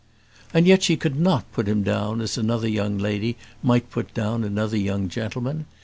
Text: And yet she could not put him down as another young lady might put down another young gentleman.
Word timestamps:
And 0.51 0.65
yet 0.65 0.81
she 0.81 0.97
could 0.97 1.19
not 1.19 1.51
put 1.51 1.67
him 1.67 1.83
down 1.83 2.21
as 2.21 2.35
another 2.35 2.67
young 2.67 2.97
lady 2.97 3.37
might 3.61 3.91
put 3.91 4.11
down 4.15 4.43
another 4.43 4.75
young 4.77 5.09
gentleman. 5.09 5.67